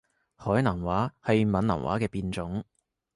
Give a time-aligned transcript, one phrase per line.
[0.35, 2.65] 海南話係閩南話嘅變種